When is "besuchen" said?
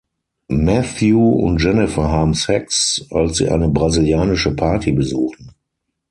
4.93-5.53